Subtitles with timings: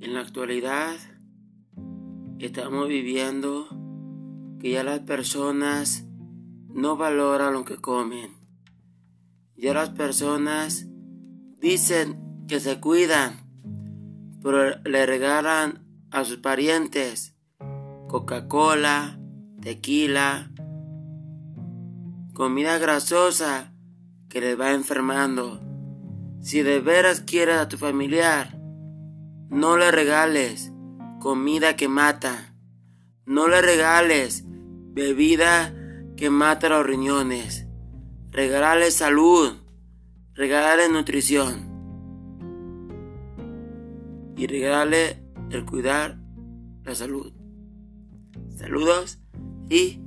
[0.00, 0.96] En la actualidad
[2.38, 3.68] estamos viviendo
[4.58, 6.06] que ya las personas
[6.68, 8.30] no valoran lo que comen.
[9.56, 10.86] Ya las personas
[11.58, 13.40] dicen que se cuidan,
[14.42, 17.36] pero le regalan a sus parientes
[18.08, 19.20] Coca-Cola,
[19.60, 20.50] tequila,
[22.32, 23.74] comida grasosa
[24.30, 25.60] que les va enfermando.
[26.40, 28.59] Si de veras quieres a tu familiar,
[29.50, 30.72] no le regales
[31.20, 32.54] comida que mata.
[33.26, 35.74] No le regales bebida
[36.16, 37.66] que mata los riñones.
[38.30, 39.52] Regálale salud.
[40.34, 41.68] Regálale nutrición.
[44.36, 46.18] Y regálale el cuidar
[46.84, 47.32] la salud.
[48.56, 49.18] Saludos
[49.68, 50.00] y